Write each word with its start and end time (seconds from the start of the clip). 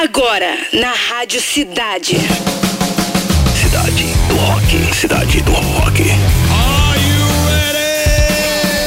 Agora, 0.00 0.56
na 0.72 0.92
Rádio 0.92 1.40
Cidade. 1.42 2.16
Cidade 3.60 4.04
do 4.28 4.36
Rock. 4.36 4.94
Cidade 4.94 5.42
do 5.42 5.50
Rock. 5.50 6.02
Are 6.02 7.00
you 7.00 7.26
ready? 7.50 8.78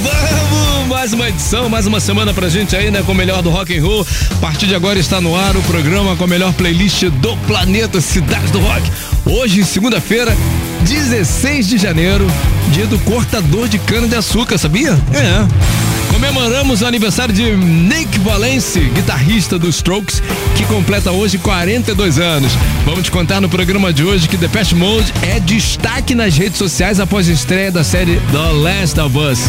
Vamos! 0.00 0.86
Mais 0.86 1.12
uma 1.12 1.28
edição, 1.28 1.68
mais 1.68 1.88
uma 1.88 1.98
semana 1.98 2.32
pra 2.32 2.48
gente 2.48 2.76
aí, 2.76 2.88
né? 2.88 3.02
Com 3.04 3.10
o 3.10 3.14
melhor 3.16 3.42
do 3.42 3.50
rock 3.50 3.76
and 3.76 3.82
roll. 3.82 4.06
A 4.30 4.40
partir 4.40 4.68
de 4.68 4.76
agora 4.76 4.96
está 4.96 5.20
no 5.20 5.34
ar 5.34 5.56
o 5.56 5.62
programa 5.62 6.14
com 6.14 6.22
a 6.22 6.28
melhor 6.28 6.52
playlist 6.52 7.06
do 7.06 7.36
planeta 7.38 8.00
Cidade 8.00 8.52
do 8.52 8.60
Rock. 8.60 8.88
Hoje, 9.26 9.64
segunda-feira, 9.64 10.36
16 10.82 11.66
de 11.66 11.78
janeiro, 11.78 12.28
dia 12.70 12.86
do 12.86 13.00
cortador 13.00 13.66
de 13.66 13.80
cana 13.80 14.06
de 14.06 14.14
açúcar, 14.14 14.56
sabia? 14.56 14.92
É. 15.12 15.93
Comemoramos 16.14 16.80
o 16.80 16.86
aniversário 16.86 17.34
de 17.34 17.56
Nick 17.56 18.20
Valence, 18.20 18.78
guitarrista 18.78 19.58
dos 19.58 19.74
Strokes, 19.74 20.22
que 20.56 20.64
completa 20.66 21.10
hoje 21.10 21.38
42 21.38 22.20
anos. 22.20 22.52
Vamos 22.84 23.02
te 23.02 23.10
contar 23.10 23.40
no 23.40 23.48
programa 23.48 23.92
de 23.92 24.04
hoje 24.04 24.28
que 24.28 24.36
Depeche 24.36 24.76
Mode 24.76 25.12
é 25.22 25.40
destaque 25.40 26.14
nas 26.14 26.36
redes 26.36 26.56
sociais 26.56 27.00
após 27.00 27.28
a 27.28 27.32
estreia 27.32 27.72
da 27.72 27.82
série 27.82 28.20
The 28.30 28.52
Last 28.52 29.00
of 29.00 29.18
Us. 29.18 29.40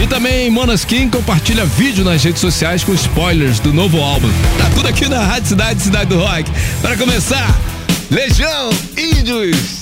E 0.00 0.06
também 0.06 0.48
Monaskin 0.48 1.10
compartilha 1.10 1.64
vídeo 1.64 2.04
nas 2.04 2.22
redes 2.22 2.40
sociais 2.40 2.84
com 2.84 2.94
spoilers 2.94 3.58
do 3.58 3.72
novo 3.72 4.00
álbum. 4.00 4.30
Tá 4.56 4.70
tudo 4.76 4.86
aqui 4.86 5.08
na 5.08 5.24
Rádio 5.24 5.48
Cidade, 5.48 5.82
Cidade 5.82 6.06
do 6.06 6.20
Rock. 6.20 6.48
Para 6.80 6.96
começar, 6.96 7.58
Legião 8.08 8.70
Índios. 8.96 9.77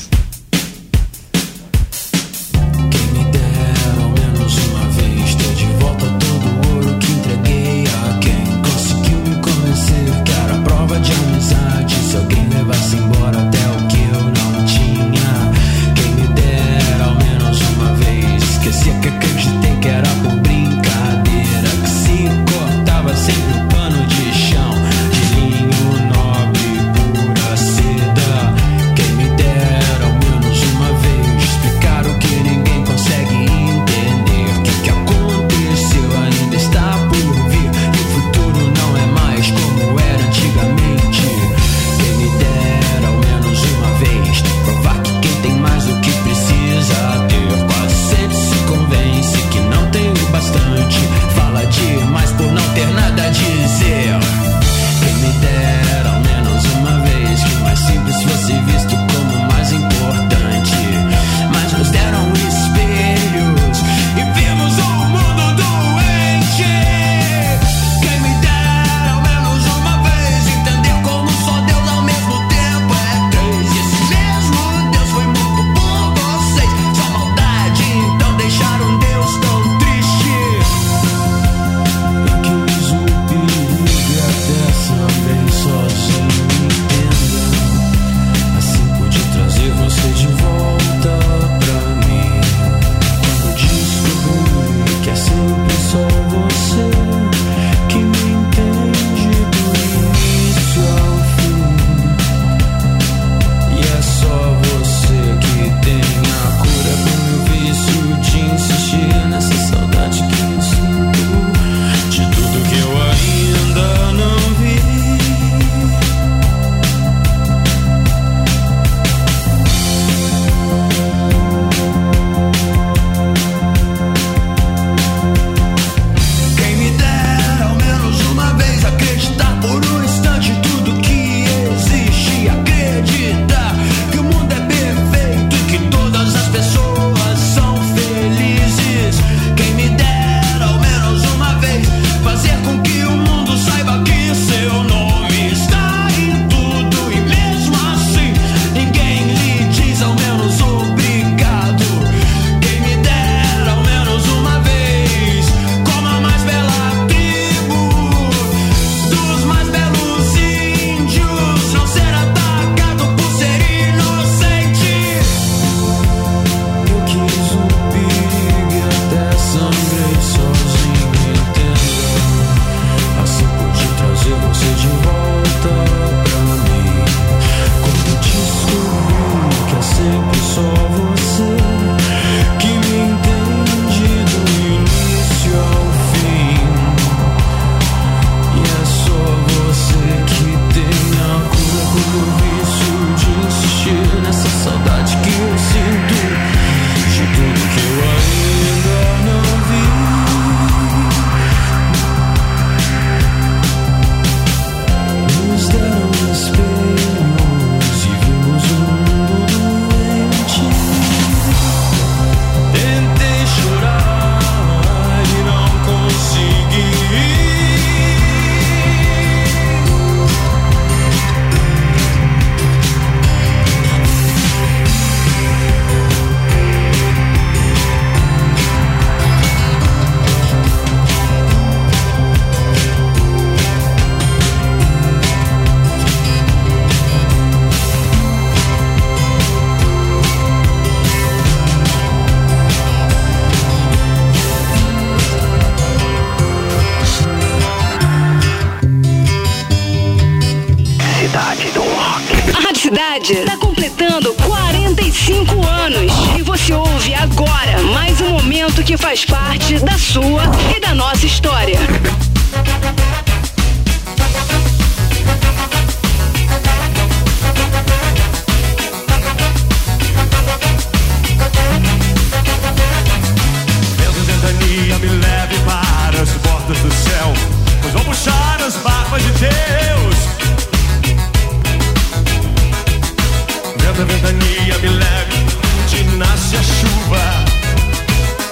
Venta, 283.97 284.13
ventania 284.13 284.79
me 284.83 284.89
leve, 284.89 285.47
onde 285.81 286.05
nasce 286.19 286.55
a 286.55 286.63
chuva, 286.63 287.45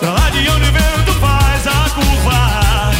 pra 0.00 0.10
lá 0.12 0.30
de 0.30 0.38
onde 0.48 0.70
o 0.70 0.72
vento 0.72 1.12
faz 1.20 1.66
a 1.66 1.90
curva. 1.90 2.90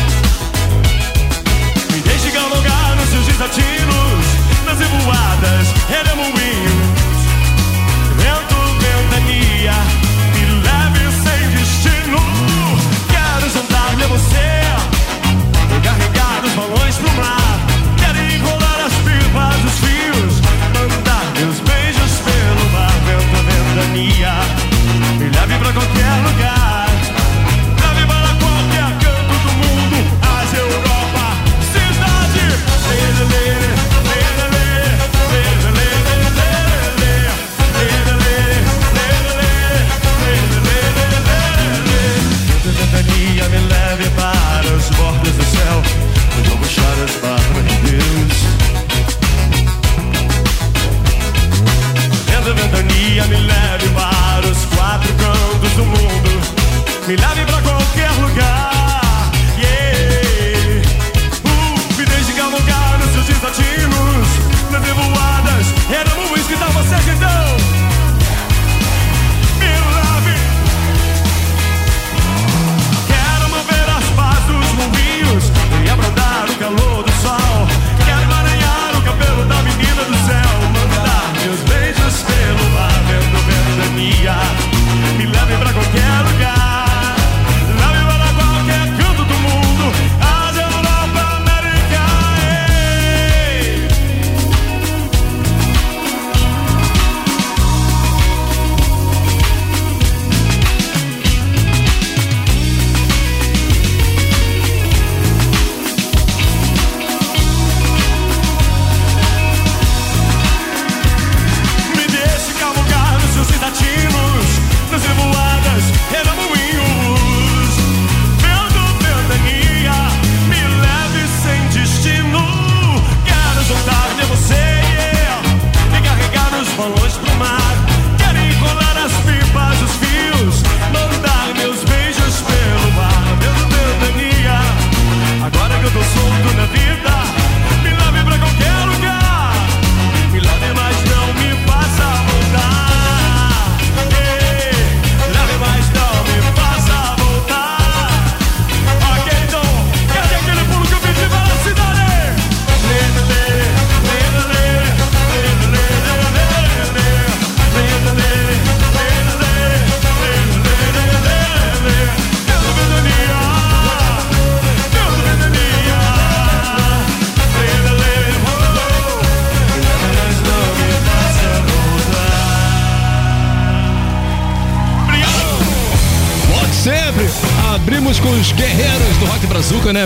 Me 1.91 2.01
deixe 2.01 2.31
galongar 2.33 2.97
nos 2.97 3.09
seus 3.09 3.25
desatinos, 3.25 4.25
nas 4.67 4.79
revoadas, 4.79 5.69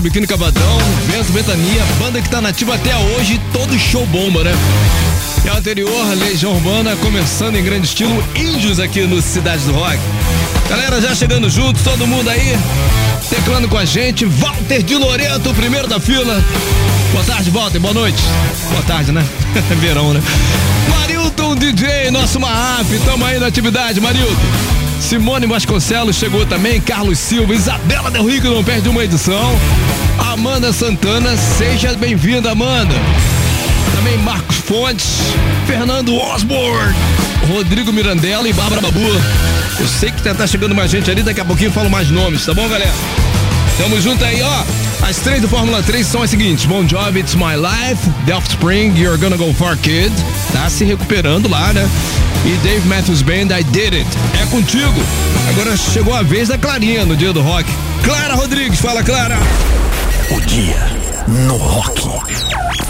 Biquíni 0.01 0.27
Cavadão, 0.27 0.79
Vento 1.07 1.33
Ventania, 1.33 1.83
banda 1.99 2.23
que 2.23 2.29
tá 2.29 2.41
nativa 2.41 2.75
até 2.75 2.97
hoje, 2.97 3.41
todo 3.53 3.77
show 3.79 4.07
bomba, 4.07 4.45
né? 4.45 4.53
E 5.45 5.49
a 5.49 5.55
anterior, 5.55 6.07
Legião 6.17 6.53
Urbana, 6.53 6.95
começando 6.97 7.57
em 7.57 7.65
grande 7.65 7.87
estilo, 7.87 8.25
Índios 8.37 8.79
aqui 8.79 9.03
no 9.03 9.21
Cidade 9.21 9.65
do 9.65 9.73
Rock. 9.73 9.99
Galera, 10.69 11.01
já 11.01 11.15
chegando 11.15 11.51
juntos, 11.51 11.83
todo 11.83 12.07
mundo 12.07 12.29
aí, 12.29 12.57
teclando 13.29 13.69
com 13.69 13.77
a 13.77 13.85
gente, 13.85 14.25
Walter 14.25 14.83
de 14.83 14.95
Loreto, 14.95 15.53
primeiro 15.55 15.89
da 15.89 15.99
fila. 15.99 16.45
Boa 17.13 17.25
tarde, 17.25 17.51
Walter, 17.51 17.81
boa 17.81 17.95
noite. 17.95 18.23
Boa 18.71 18.83
tarde, 18.83 19.11
né? 19.11 19.27
Verão, 19.81 20.13
né? 20.15 20.23
Marilton 20.89 21.57
DJ, 21.57 22.11
nosso 22.11 22.39
Maaf, 22.39 22.89
tamo 23.05 23.25
aí 23.25 23.39
na 23.39 23.47
atividade, 23.47 24.01
Marilton. 24.01 24.88
Simone 25.01 25.47
Vasconcelos 25.47 26.17
chegou 26.17 26.45
também, 26.45 26.81
Carlos 26.81 27.19
Silva, 27.19 27.55
Isabela 27.55 28.11
Del 28.11 28.27
Rico 28.27 28.49
não 28.49 28.63
perde 28.63 28.89
uma 28.89 29.05
edição. 29.05 29.59
Amanda 30.19 30.73
Santana, 30.73 31.37
seja 31.37 31.95
bem-vinda, 31.95 32.51
Amanda. 32.51 32.95
Também 33.95 34.19
Marcos 34.19 34.57
Fontes, 34.59 35.19
Fernando 35.67 36.15
Osborne, 36.15 36.95
Rodrigo 37.49 37.93
Mirandela 37.93 38.49
e 38.49 38.53
Bárbara 38.53 38.81
Babu. 38.81 39.01
Eu 39.81 39.87
sei 39.87 40.11
que 40.11 40.23
tá 40.23 40.47
chegando 40.47 40.75
mais 40.75 40.91
gente 40.91 41.11
ali, 41.11 41.23
daqui 41.23 41.41
a 41.41 41.45
pouquinho 41.45 41.69
eu 41.69 41.73
falo 41.73 41.89
mais 41.89 42.11
nomes, 42.11 42.45
tá 42.45 42.53
bom, 42.53 42.69
galera? 42.69 42.93
Tamo 43.79 44.01
junto 44.01 44.25
aí, 44.25 44.43
ó. 44.43 44.88
As 45.03 45.17
três 45.19 45.41
do 45.41 45.49
Fórmula 45.49 45.83
3 45.83 46.07
são 46.07 46.23
as 46.23 46.31
seguintes: 46.31 46.65
Bon 46.67 46.87
Jovi, 46.87 47.21
It's 47.21 47.35
My 47.35 47.55
Life, 47.57 48.09
Delft 48.25 48.51
Spring, 48.51 48.93
You're 48.99 49.19
Gonna 49.19 49.37
Go 49.37 49.53
Far 49.55 49.77
Kid. 49.79 50.13
Tá 50.53 50.69
se 50.69 50.85
recuperando 50.85 51.49
lá, 51.49 51.73
né? 51.73 51.89
E 52.45 52.57
Dave 52.63 52.87
Matthews 52.87 53.23
Band, 53.23 53.57
I 53.59 53.65
Did 53.65 53.95
It. 53.95 54.09
É 54.41 54.47
contigo. 54.47 54.95
Agora 55.51 55.77
chegou 55.77 56.15
a 56.15 56.23
vez 56.23 56.49
da 56.49 56.59
Clarinha 56.59 57.05
no 57.05 57.17
dia 57.17 57.33
do 57.33 57.41
rock. 57.41 57.69
Clara 58.03 58.35
Rodrigues, 58.35 58.81
fala, 58.81 59.03
Clara. 59.03 59.39
O 60.31 60.41
dia 60.43 60.77
no 61.27 61.57
rock. 61.57 62.09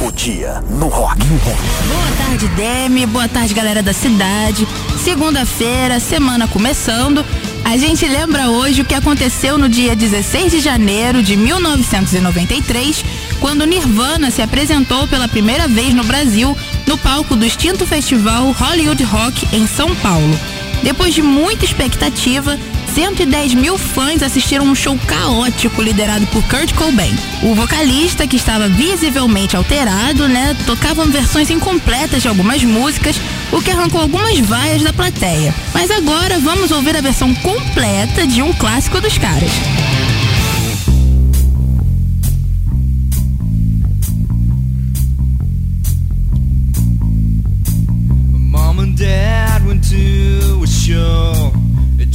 O 0.01 0.13
dia 0.13 0.63
no 0.71 0.89
rock. 0.89 1.25
No 1.27 1.37
rock. 1.39 1.59
Boa 1.89 2.27
tarde, 2.27 2.49
Demi. 2.49 3.07
Boa 3.07 3.29
tarde, 3.29 3.55
galera 3.55 3.83
da 3.83 3.93
cidade. 3.93 4.67
Segunda-feira, 5.03 5.99
semana 5.99 6.47
começando. 6.47 7.25
A 7.69 7.77
gente 7.77 8.09
lembra 8.09 8.49
hoje 8.49 8.81
o 8.81 8.85
que 8.85 8.95
aconteceu 8.95 9.59
no 9.59 9.69
dia 9.69 9.95
16 9.95 10.53
de 10.53 10.59
janeiro 10.59 11.23
de 11.23 11.37
1993, 11.37 13.05
quando 13.41 13.67
Nirvana 13.67 14.31
se 14.31 14.41
apresentou 14.41 15.07
pela 15.07 15.29
primeira 15.29 15.69
vez 15.69 15.93
no 15.93 16.03
Brasil 16.03 16.57
no 16.87 16.97
palco 16.97 17.37
do 17.37 17.45
extinto 17.45 17.87
festival 17.87 18.51
Hollywood 18.53 19.05
Rock 19.05 19.47
em 19.55 19.67
São 19.67 19.95
Paulo. 19.97 20.35
Depois 20.83 21.13
de 21.13 21.21
muita 21.21 21.67
expectativa, 21.67 22.59
110 22.99 23.55
mil 23.55 23.79
fãs 23.79 24.25
assistiram 24.25 24.65
um 24.65 24.75
show 24.75 24.99
caótico 25.07 25.81
liderado 25.81 26.27
por 26.27 26.43
Kurt 26.49 26.75
Cobain. 26.75 27.15
O 27.45 27.55
vocalista, 27.55 28.27
que 28.27 28.35
estava 28.35 28.69
visivelmente 28.69 29.57
alterado, 29.57 30.27
né, 30.27 30.57
tocava 30.67 31.07
versões 31.07 31.49
incompletas 31.49 32.23
de 32.23 32.27
algumas 32.27 32.65
músicas, 32.65 33.21
o 33.53 33.63
que 33.63 33.71
arrancou 33.71 34.01
algumas 34.01 34.37
vaias 34.41 34.83
da 34.83 34.93
plateia. 34.93 35.55
Mas 35.73 35.93
agora 35.93 36.41
vamos 36.41 36.73
ouvir 36.73 36.97
a 36.97 37.01
versão 37.01 37.33
completa 37.37 38.27
de 38.27 38.43
um 38.43 38.53
clássico 38.53 39.01
dos 39.01 39.17
caras. 39.17 39.53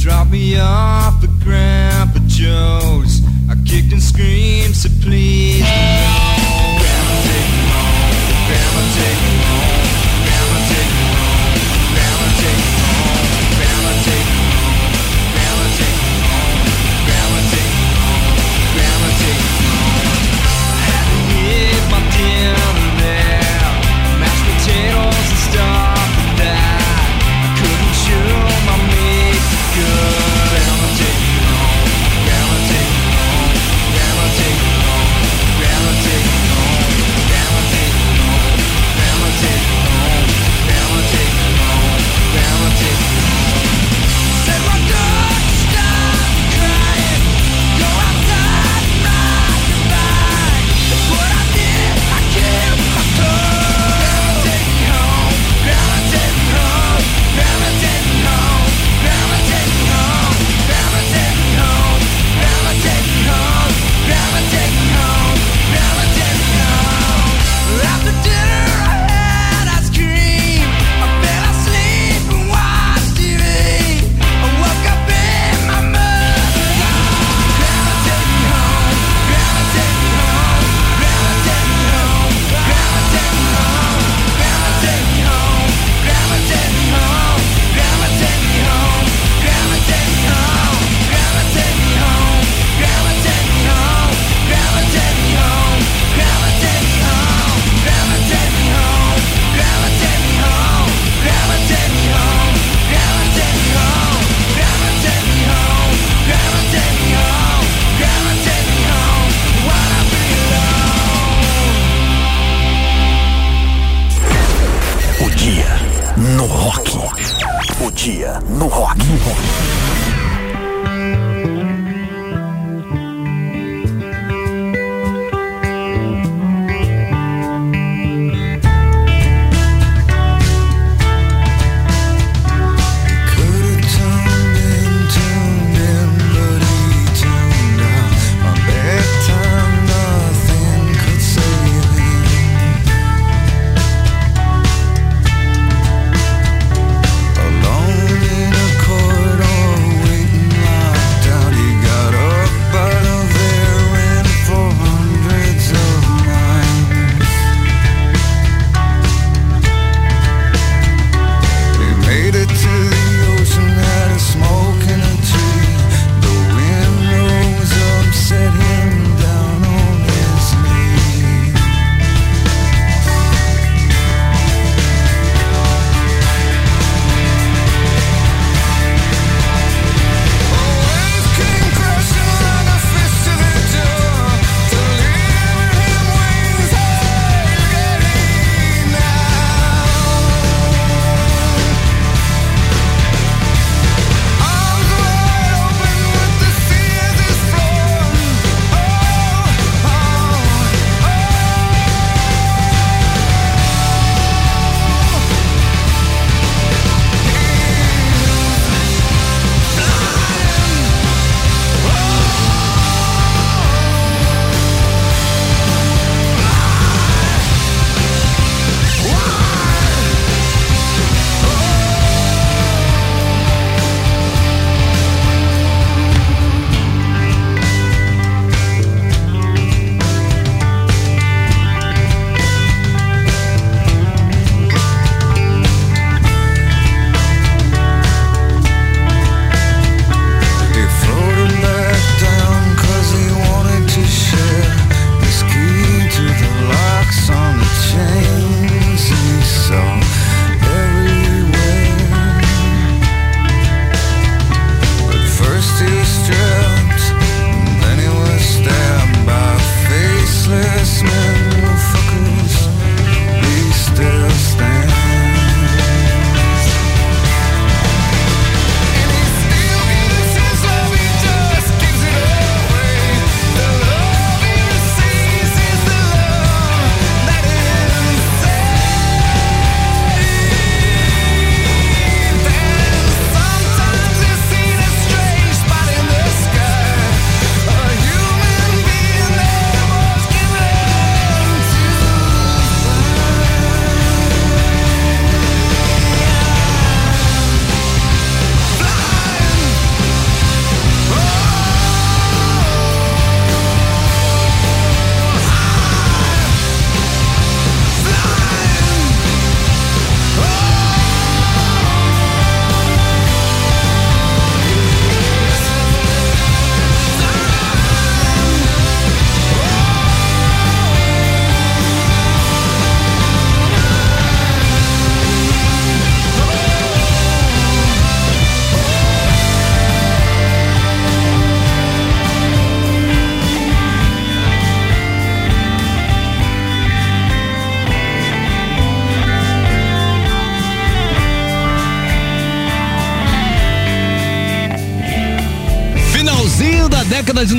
dropped 0.04 0.30
me 0.30 0.60
off 0.60 1.24
at 1.24 1.30
Grandpa 1.42 2.18
Joe's. 2.26 3.22
I 3.48 3.54
kicked 3.64 3.90
and 3.90 4.02
screamed, 4.02 4.76
so 4.76 4.90
please. 5.00 5.60
Grandma, 5.60 7.08
take 7.24 7.48
me 7.48 7.64
home. 7.72 8.12
Grandma, 8.46 8.82
take 8.96 9.08
me 9.08 9.14
home. 9.14 9.23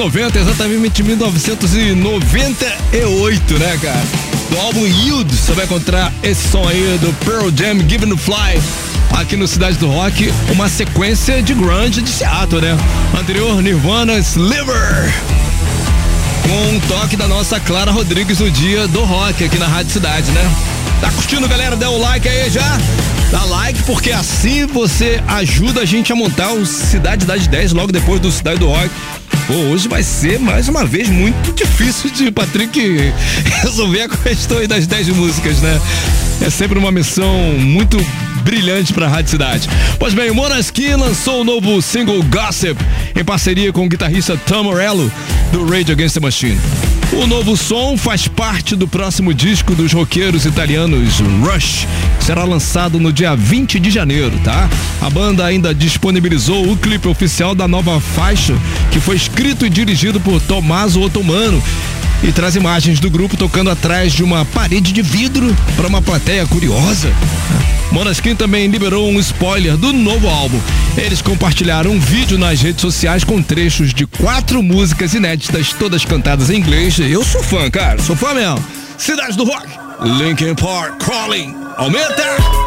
90, 0.05 0.37
exatamente 0.37 1.01
1998, 1.01 3.57
né, 3.57 3.79
cara? 3.81 4.03
Do 4.51 4.59
álbum 4.59 4.85
Yield, 4.85 5.35
você 5.35 5.51
vai 5.53 5.65
encontrar 5.65 6.13
esse 6.21 6.47
som 6.47 6.63
aí 6.67 6.99
do 7.01 7.11
Pearl 7.25 7.49
Jam 7.49 7.79
Given 7.89 8.09
to 8.09 8.17
Fly. 8.17 8.61
Aqui 9.13 9.35
no 9.35 9.47
Cidade 9.47 9.79
do 9.79 9.87
Rock, 9.87 10.31
uma 10.51 10.69
sequência 10.69 11.41
de 11.41 11.55
grunge 11.55 12.03
de 12.03 12.09
Seattle, 12.11 12.61
né? 12.61 12.77
Anterior, 13.19 13.59
Nirvana 13.63 14.19
Sliver. 14.19 15.11
Com 16.43 16.75
um 16.75 16.79
toque 16.81 17.15
da 17.15 17.27
nossa 17.27 17.59
Clara 17.59 17.89
Rodrigues 17.89 18.37
no 18.37 18.51
dia 18.51 18.87
do 18.87 19.03
rock 19.03 19.43
aqui 19.43 19.57
na 19.57 19.65
Rádio 19.65 19.91
Cidade, 19.91 20.29
né? 20.33 20.55
Tá 21.01 21.09
curtindo, 21.09 21.47
galera? 21.47 21.75
Dá 21.75 21.89
o 21.89 21.97
like 21.97 22.29
aí 22.29 22.47
já. 22.51 22.77
Dá 23.31 23.43
like, 23.45 23.81
porque 23.83 24.11
assim 24.11 24.67
você 24.67 25.19
ajuda 25.27 25.81
a 25.81 25.85
gente 25.85 26.13
a 26.13 26.15
montar 26.15 26.51
o 26.51 26.63
Cidade 26.63 27.25
das 27.25 27.47
10 27.47 27.73
logo 27.73 27.91
depois 27.91 28.21
do 28.21 28.31
Cidade 28.31 28.59
do 28.59 28.67
Rock. 28.67 28.91
Pô, 29.47 29.53
hoje 29.53 29.87
vai 29.87 30.01
ser 30.01 30.39
mais 30.39 30.67
uma 30.67 30.83
vez 30.83 31.07
muito 31.07 31.51
difícil 31.53 32.09
de 32.09 32.31
Patrick 32.31 32.79
resolver 33.61 34.01
a 34.01 34.09
questão 34.09 34.65
das 34.65 34.87
10 34.87 35.09
músicas, 35.09 35.61
né? 35.61 35.79
É 36.41 36.49
sempre 36.49 36.79
uma 36.79 36.91
missão 36.91 37.53
muito 37.59 37.97
brilhante 38.45 38.93
para 38.93 39.07
a 39.07 39.09
Rádio 39.09 39.31
Cidade. 39.31 39.67
Pois 39.97 40.13
bem, 40.13 40.29
o 40.29 40.35
Monaskin 40.35 40.93
lançou 40.93 41.41
o 41.41 41.43
novo 41.43 41.81
single 41.81 42.21
Gossip 42.23 42.79
em 43.15 43.23
parceria 43.23 43.73
com 43.73 43.83
o 43.83 43.89
guitarrista 43.89 44.37
Tom 44.37 44.65
Morello 44.65 45.11
do 45.51 45.65
Rage 45.65 45.91
Against 45.91 46.13
the 46.13 46.19
Machine. 46.19 46.61
O 47.11 47.25
novo 47.25 47.57
som 47.57 47.97
faz 47.97 48.27
parte 48.27 48.75
do 48.75 48.87
próximo 48.87 49.33
disco 49.33 49.73
dos 49.73 49.91
roqueiros 49.93 50.45
italianos 50.45 51.19
Rush, 51.41 51.87
que 52.19 52.25
será 52.25 52.43
lançado 52.43 52.99
no 52.99 53.11
dia 53.11 53.35
20 53.35 53.79
de 53.79 53.89
janeiro, 53.89 54.37
tá? 54.43 54.69
A 55.01 55.09
banda 55.09 55.43
ainda 55.43 55.73
disponibilizou 55.73 56.71
o 56.71 56.77
clipe 56.77 57.07
oficial 57.07 57.55
da 57.55 57.67
nova 57.67 57.99
faixa, 57.99 58.53
que 58.91 58.99
foi 58.99 59.15
escrito 59.15 59.65
e 59.65 59.69
dirigido 59.71 60.19
por 60.19 60.39
Tommaso 60.41 61.01
Ottomano 61.01 61.63
e 62.27 62.31
traz 62.31 62.55
imagens 62.55 62.99
do 62.99 63.09
grupo 63.09 63.37
tocando 63.37 63.69
atrás 63.69 64.11
de 64.11 64.23
uma 64.23 64.43
parede 64.45 64.91
de 64.91 65.01
vidro 65.01 65.55
para 65.75 65.87
uma 65.87 66.01
plateia 66.01 66.45
curiosa. 66.47 67.13
Monaskin 67.91 68.35
também 68.35 68.67
liberou 68.67 69.09
um 69.09 69.19
spoiler 69.19 69.77
do 69.77 69.93
novo 69.93 70.27
álbum. 70.27 70.59
Eles 70.97 71.21
compartilharam 71.21 71.91
um 71.91 71.99
vídeo 71.99 72.37
nas 72.37 72.59
redes 72.61 72.81
sociais 72.81 73.23
com 73.23 73.41
trechos 73.41 73.93
de 73.93 74.07
quatro 74.07 74.63
músicas 74.63 75.13
inéditas, 75.13 75.71
todas 75.73 76.03
cantadas 76.03 76.49
em 76.49 76.57
inglês. 76.57 76.97
Eu 76.99 77.23
sou 77.23 77.43
fã, 77.43 77.69
cara, 77.69 78.01
sou 78.01 78.15
fã 78.15 78.33
mesmo. 78.33 78.65
Cidade 78.97 79.37
do 79.37 79.43
Rock, 79.43 79.67
Linkin 80.01 80.55
Park, 80.55 81.03
Crawling, 81.03 81.53
aumenta! 81.77 82.64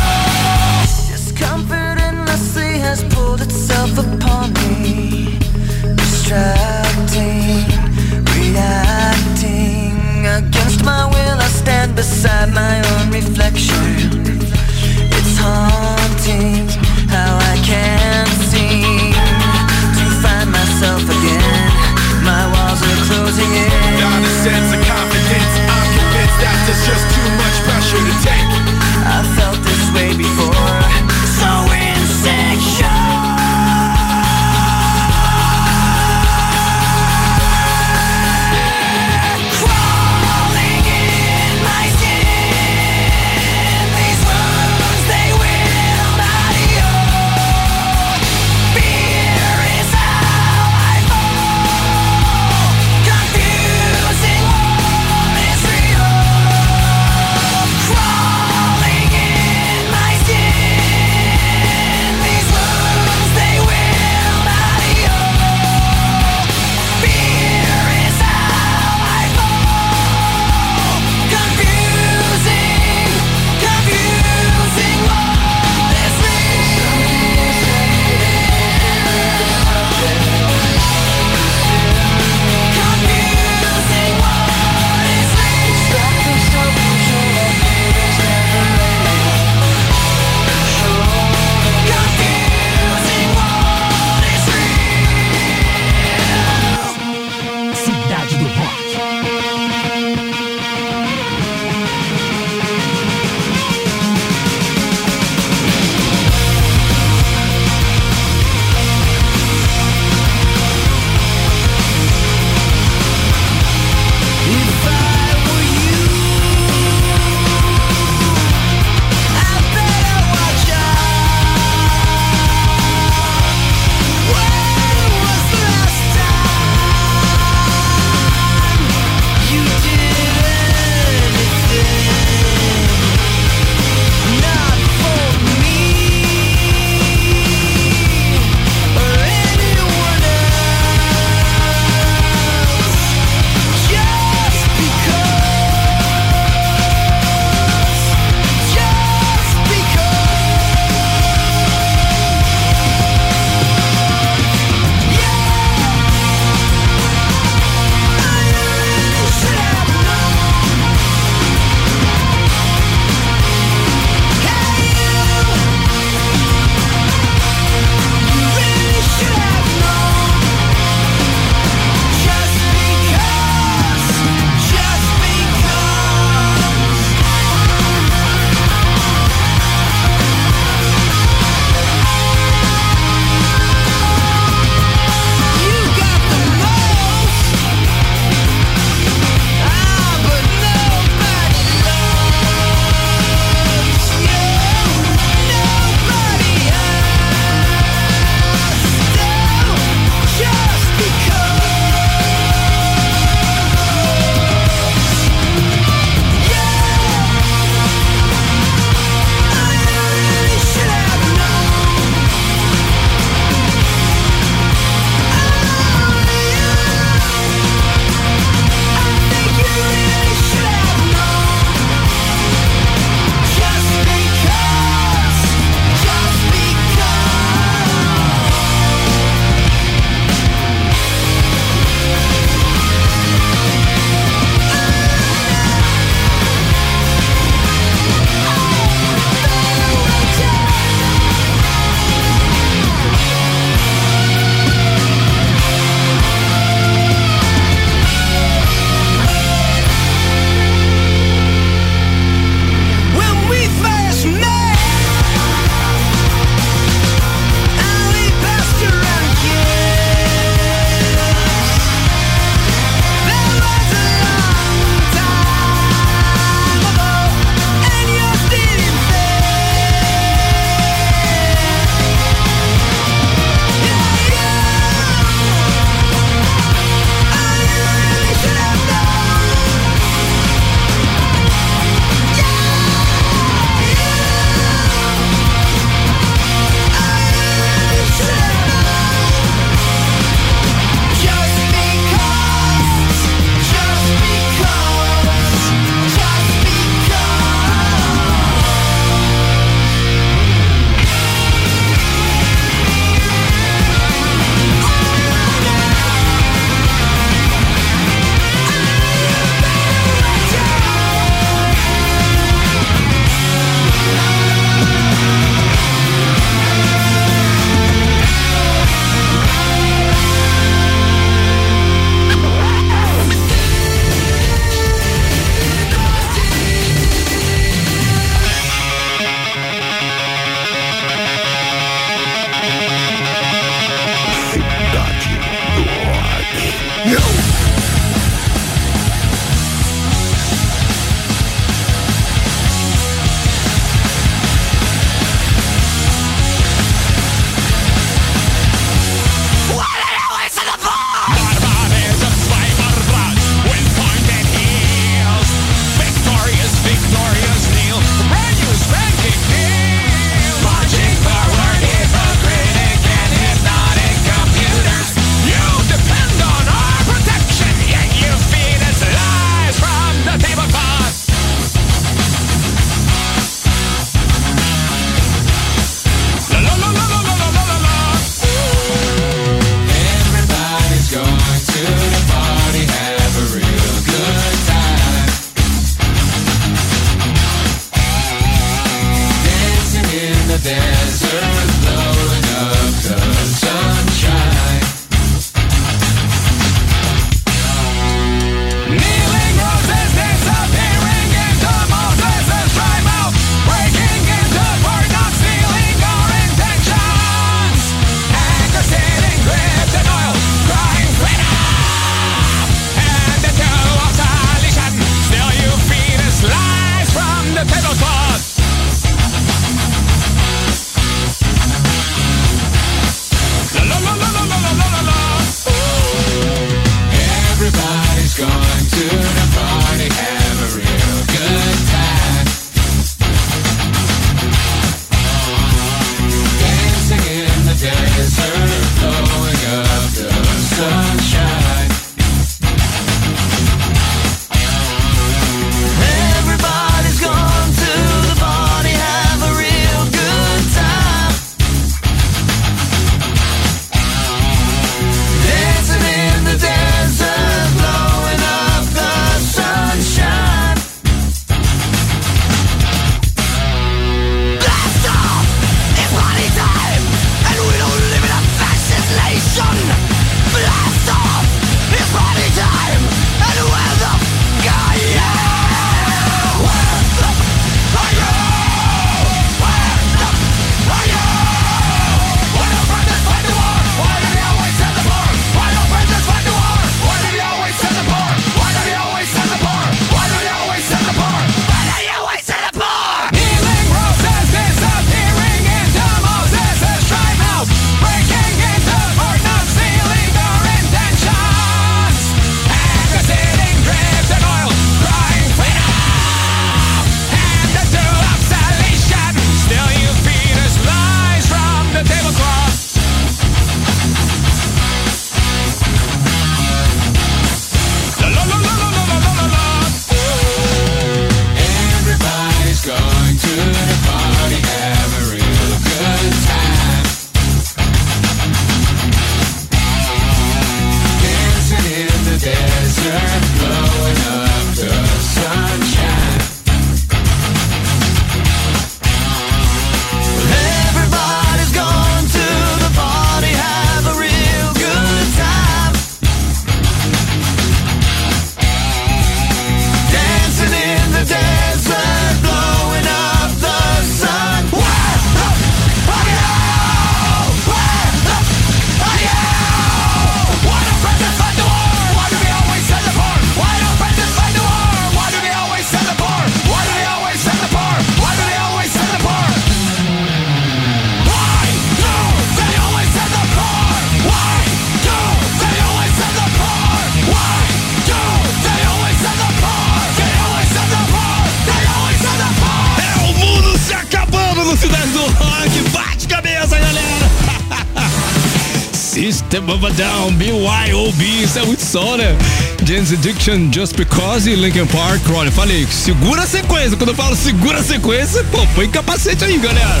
Just 593.44 593.94
Because 593.94 594.48
e 594.48 594.54
Linkin 594.54 594.86
Park, 594.86 595.20
olha, 595.34 595.52
falei, 595.52 595.86
segura 595.86 596.44
a 596.44 596.46
sequência, 596.46 596.96
quando 596.96 597.10
eu 597.10 597.14
falo 597.14 597.36
segura 597.36 597.78
a 597.78 597.82
sequência, 597.82 598.42
pô, 598.44 598.66
põe 598.74 598.88
capacete 598.88 599.44
aí, 599.44 599.58
galera. 599.58 600.00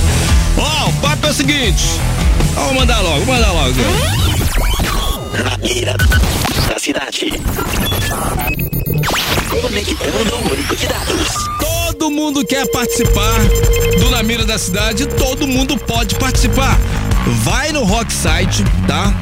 Ó, 0.56 0.88
o 0.88 0.92
papo 0.94 1.26
é 1.26 1.30
o 1.30 1.34
seguinte, 1.34 1.84
vamos 2.54 2.74
mandar 2.74 3.02
logo, 3.02 3.22
vamos 3.26 3.34
mandar 3.34 3.52
logo. 3.52 3.74
Na 5.44 5.58
mira 5.58 5.94
da 6.68 6.78
cidade. 6.78 7.32
Conectando 9.50 10.36
o 10.36 10.48
banco 10.48 10.76
de 10.76 10.86
dados. 10.86 11.28
Todo 11.60 12.10
mundo 12.10 12.46
quer 12.46 12.66
participar 12.70 13.40
do 14.00 14.08
Na 14.08 14.22
Mira 14.22 14.46
da 14.46 14.56
Cidade, 14.56 15.06
todo 15.06 15.46
mundo 15.46 15.76
pode 15.76 16.14
participar. 16.14 16.78
Vai 17.42 17.72
no 17.72 17.84
Rock 17.84 18.10
Site, 18.10 18.64
tá? 18.86 19.12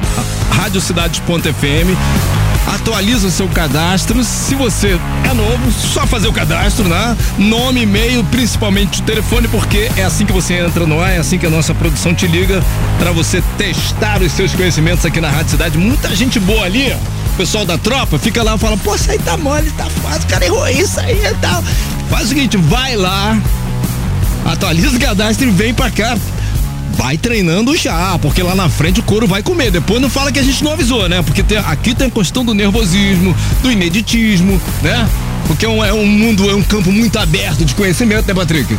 Radiocidade.fm. 0.49 2.42
Atualiza 2.67 3.27
o 3.27 3.31
seu 3.31 3.47
cadastro. 3.49 4.23
Se 4.23 4.55
você 4.55 4.99
é 5.29 5.33
novo, 5.33 5.71
só 5.71 6.07
fazer 6.07 6.27
o 6.27 6.33
cadastro, 6.33 6.87
né? 6.87 7.17
Nome, 7.37 7.81
e-mail, 7.81 8.23
principalmente 8.25 9.01
o 9.01 9.03
telefone, 9.03 9.47
porque 9.47 9.91
é 9.97 10.03
assim 10.03 10.25
que 10.25 10.31
você 10.31 10.55
entra 10.55 10.85
no 10.85 10.99
ar, 11.01 11.11
é 11.11 11.17
assim 11.17 11.37
que 11.37 11.45
a 11.45 11.49
nossa 11.49 11.73
produção 11.73 12.13
te 12.13 12.25
liga 12.25 12.63
para 12.97 13.11
você 13.11 13.43
testar 13.57 14.21
os 14.21 14.31
seus 14.31 14.53
conhecimentos 14.53 15.05
aqui 15.05 15.19
na 15.19 15.29
Rádio 15.29 15.51
Cidade. 15.51 15.77
Muita 15.77 16.15
gente 16.15 16.39
boa 16.39 16.65
ali, 16.65 16.95
pessoal 17.37 17.65
da 17.65 17.77
tropa 17.77 18.17
fica 18.17 18.41
lá 18.43 18.55
e 18.55 18.57
fala: 18.57 18.77
Pô, 18.77 18.95
isso 18.95 19.11
aí 19.11 19.19
tá 19.19 19.35
mole, 19.35 19.69
tá 19.71 19.85
fácil, 20.01 20.27
cara 20.27 20.45
errou 20.45 20.67
isso 20.69 20.99
aí 20.99 21.25
e 21.25 21.33
tal. 21.35 21.63
Faz 22.09 22.25
o 22.25 22.27
seguinte, 22.29 22.57
vai 22.57 22.95
lá, 22.95 23.37
atualiza 24.45 24.95
o 24.95 24.99
cadastro 24.99 25.47
e 25.47 25.51
vem 25.51 25.73
pra 25.73 25.89
cá. 25.89 26.17
Vai 26.93 27.17
treinando 27.17 27.75
já, 27.75 28.17
porque 28.19 28.41
lá 28.43 28.55
na 28.55 28.69
frente 28.69 28.99
o 28.99 29.03
couro 29.03 29.27
vai 29.27 29.41
comer. 29.43 29.71
Depois 29.71 30.01
não 30.01 30.09
fala 30.09 30.31
que 30.31 30.39
a 30.39 30.43
gente 30.43 30.63
não 30.63 30.73
avisou, 30.73 31.09
né? 31.09 31.21
Porque 31.21 31.43
tem- 31.43 31.57
aqui 31.57 31.93
tem 31.93 32.07
a 32.07 32.11
questão 32.11 32.45
do 32.45 32.53
nervosismo, 32.53 33.35
do 33.61 33.71
ineditismo, 33.71 34.61
né? 34.81 35.07
Porque 35.47 35.65
é 35.65 35.69
um, 35.69 35.83
é 35.83 35.91
um 35.93 36.05
mundo, 36.05 36.49
é 36.49 36.55
um 36.55 36.61
campo 36.63 36.91
muito 36.91 37.17
aberto 37.19 37.65
de 37.65 37.73
conhecimento, 37.75 38.25
né, 38.27 38.33
Patrick? 38.33 38.77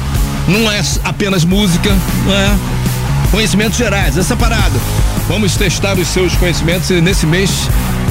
Não 0.48 0.70
é 0.70 0.80
apenas 1.02 1.44
música, 1.44 1.90
não 2.24 2.32
é? 2.34 2.56
Conhecimentos 3.30 3.76
gerais, 3.76 4.16
essa 4.16 4.36
parada. 4.36 4.78
Vamos 5.28 5.56
testar 5.56 5.98
os 5.98 6.06
seus 6.08 6.34
conhecimentos 6.36 6.88
e 6.90 7.00
nesse 7.00 7.26
mês 7.26 7.50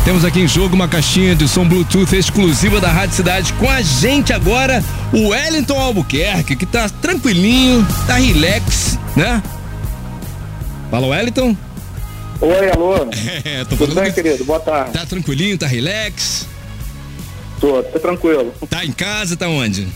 temos 0.03 0.25
aqui 0.25 0.41
em 0.41 0.47
jogo 0.47 0.75
uma 0.75 0.87
caixinha 0.87 1.33
de 1.35 1.47
som 1.47 1.63
Bluetooth 1.65 2.13
exclusiva 2.15 2.81
da 2.81 2.91
Rádio 2.91 3.15
Cidade. 3.15 3.53
Com 3.53 3.69
a 3.69 3.81
gente 3.81 4.33
agora, 4.33 4.83
o 5.13 5.29
Wellington 5.29 5.79
Albuquerque, 5.79 6.55
que 6.55 6.65
tá 6.65 6.89
tranquilinho, 7.01 7.87
tá 8.05 8.15
relax, 8.15 8.99
né? 9.15 9.41
Fala, 10.93 11.07
Wellington. 11.07 11.57
Oi, 12.39 12.69
alô. 12.69 12.93
É, 13.43 13.65
tô 13.65 13.75
Tudo 13.75 13.95
bem, 13.95 14.11
que 14.13 14.21
querido? 14.21 14.45
Boa 14.45 14.59
tarde. 14.59 14.91
tá 14.91 15.03
tranquilinho, 15.07 15.57
tá 15.57 15.65
relax, 15.65 16.47
Tô, 17.59 17.81
tô 17.81 17.97
tranquilo. 17.97 18.53
tá 18.69 18.85
em 18.85 18.91
casa, 18.91 19.35
tá 19.35 19.47
onde? 19.49 19.87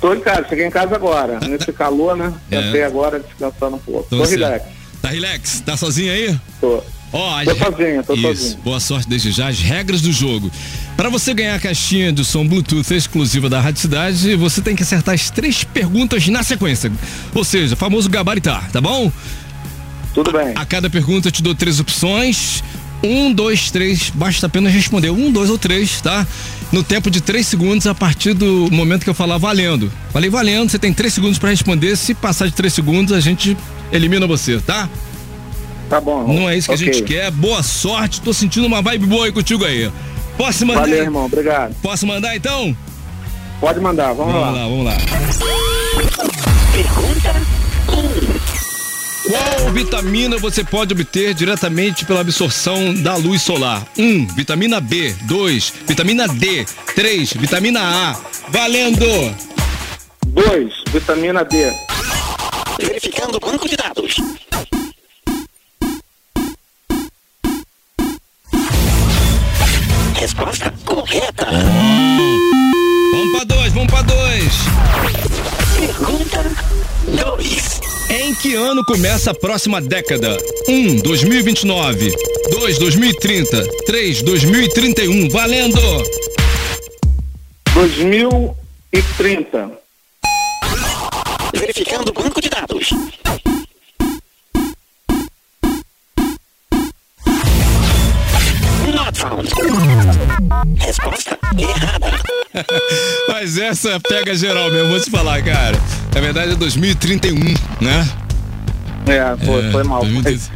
Tô 0.00 0.14
em 0.14 0.20
casa, 0.20 0.46
cheguei 0.48 0.64
em 0.64 0.70
casa 0.70 0.94
agora. 0.94 1.38
Nesse 1.40 1.70
calor, 1.70 2.16
né? 2.16 2.32
É. 2.50 2.56
Até 2.56 2.84
agora 2.86 3.20
descansando 3.20 3.76
um 3.76 3.78
pouco. 3.78 4.08
Tô 4.08 4.16
Tô 4.16 4.24
relax. 4.24 4.64
Tá 5.02 5.08
relax? 5.10 5.60
Tá 5.60 5.76
sozinho 5.76 6.10
aí? 6.10 6.40
Tô. 6.62 6.82
Ó, 7.12 7.38
as 7.38 7.44
Tô 7.48 7.54
sozinho, 7.54 8.02
tô 8.02 8.14
Isso. 8.14 8.22
sozinho. 8.22 8.58
Boa 8.64 8.80
sorte 8.80 9.08
desde 9.10 9.32
já. 9.32 9.48
As 9.48 9.60
regras 9.60 10.00
do 10.00 10.12
jogo. 10.12 10.50
Para 10.96 11.10
você 11.10 11.34
ganhar 11.34 11.56
a 11.56 11.60
caixinha 11.60 12.10
de 12.10 12.24
som 12.24 12.46
Bluetooth 12.46 12.90
exclusiva 12.94 13.50
da 13.50 13.60
Rádio 13.60 13.82
Cidade, 13.82 14.34
você 14.34 14.62
tem 14.62 14.74
que 14.74 14.82
acertar 14.82 15.14
as 15.14 15.28
três 15.28 15.62
perguntas 15.62 16.26
na 16.28 16.42
sequência. 16.42 16.90
Ou 17.34 17.44
seja, 17.44 17.76
famoso 17.76 18.08
gabaritar, 18.08 18.70
tá 18.70 18.80
bom? 18.80 19.12
Tudo 20.16 20.32
bem. 20.32 20.52
A 20.56 20.64
cada 20.64 20.88
pergunta 20.88 21.28
eu 21.28 21.32
te 21.32 21.42
dou 21.42 21.54
três 21.54 21.78
opções. 21.78 22.64
Um, 23.04 23.30
dois, 23.30 23.70
três. 23.70 24.08
Basta 24.08 24.46
apenas 24.46 24.72
responder 24.72 25.10
um, 25.10 25.30
dois 25.30 25.50
ou 25.50 25.58
três, 25.58 26.00
tá? 26.00 26.26
No 26.72 26.82
tempo 26.82 27.10
de 27.10 27.20
três 27.20 27.46
segundos 27.46 27.86
a 27.86 27.94
partir 27.94 28.32
do 28.32 28.66
momento 28.72 29.04
que 29.04 29.10
eu 29.10 29.14
falar 29.14 29.36
valendo. 29.36 29.92
Falei 30.14 30.30
valendo, 30.30 30.70
você 30.70 30.78
tem 30.78 30.90
três 30.94 31.12
segundos 31.12 31.38
para 31.38 31.50
responder. 31.50 31.94
Se 31.96 32.14
passar 32.14 32.46
de 32.46 32.54
três 32.54 32.72
segundos, 32.72 33.12
a 33.12 33.20
gente 33.20 33.54
elimina 33.92 34.26
você, 34.26 34.58
tá? 34.58 34.88
Tá 35.90 36.00
bom. 36.00 36.26
Não 36.26 36.48
é 36.48 36.56
isso 36.56 36.68
que 36.68 36.74
Ok. 36.74 36.88
a 36.88 36.92
gente 36.94 37.04
quer. 37.04 37.30
Boa 37.30 37.62
sorte. 37.62 38.22
Tô 38.22 38.32
sentindo 38.32 38.66
uma 38.66 38.80
vibe 38.80 39.04
boa 39.04 39.26
aí 39.26 39.32
contigo 39.32 39.66
aí. 39.66 39.92
Posso 40.38 40.64
mandar? 40.64 40.80
Valeu, 40.80 41.02
irmão. 41.02 41.26
Obrigado. 41.26 41.74
Posso 41.82 42.06
mandar 42.06 42.34
então? 42.34 42.74
Pode 43.60 43.80
mandar, 43.80 44.14
vamos, 44.14 44.32
Vamos 44.32 44.46
lá. 44.46 44.50
lá, 44.62 44.66
vamos 44.66 44.84
lá. 44.86 44.96
Pergunta 46.72 47.34
Qual 49.26 49.72
vitamina 49.72 50.38
você 50.38 50.62
pode 50.62 50.92
obter 50.92 51.34
diretamente 51.34 52.04
pela 52.04 52.20
absorção 52.20 52.94
da 52.94 53.16
luz 53.16 53.42
solar? 53.42 53.84
1. 53.98 54.02
Um, 54.02 54.26
vitamina 54.28 54.80
B. 54.80 55.14
2. 55.22 55.72
Vitamina 55.86 56.28
D. 56.28 56.64
3. 56.94 57.32
Vitamina 57.32 57.80
A. 57.80 58.16
Valendo! 58.48 59.04
Dois, 60.26 60.74
vitamina 60.92 61.44
D. 61.44 61.72
verificando 62.80 63.36
o 63.36 63.40
banco 63.40 63.68
de 63.68 63.76
dados. 63.76 64.16
Resposta 70.14 70.72
correta. 70.84 71.46
Vamos 73.12 73.36
pra 73.36 73.44
dois, 73.44 73.72
vamos 73.72 73.92
pra 73.92 74.02
dois. 74.02 74.52
Pergunta 75.78 76.44
2. 77.36 77.75
Que 78.40 78.54
ano 78.54 78.84
começa 78.84 79.30
a 79.30 79.34
próxima 79.34 79.80
década? 79.80 80.36
1. 80.68 80.72
Um, 80.72 80.96
2029. 80.96 82.14
2. 82.50 82.78
2030. 82.78 83.66
3. 83.86 84.22
2031. 84.22 85.28
Valendo! 85.30 85.80
2030. 87.74 89.70
Verificando 91.54 92.10
o 92.10 92.12
banco 92.12 92.40
de 92.40 92.48
dados. 92.48 92.90
Not 98.94 99.18
found. 99.18 99.48
Resposta 100.78 101.38
errada. 101.58 102.20
Mas 103.28 103.58
essa 103.58 103.98
pega 104.00 104.34
geral 104.34 104.70
mesmo, 104.70 104.90
vou 104.90 105.00
te 105.00 105.10
falar, 105.10 105.42
cara. 105.42 105.76
Na 106.14 106.20
verdade 106.20 106.52
é 106.52 106.56
2031, 106.56 107.38
né? 107.80 108.06
É, 109.06 109.36
foi, 109.44 109.66
É, 109.68 109.72
foi 109.72 109.84
mal. 109.84 110.00
2030. 110.00 110.50